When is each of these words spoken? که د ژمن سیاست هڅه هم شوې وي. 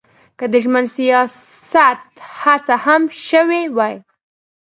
که 0.37 0.45
د 0.51 0.53
ژمن 0.63 0.85
سیاست 0.97 2.07
هڅه 2.41 2.75
هم 2.85 3.01
شوې 3.27 3.63
وي. 3.75 3.95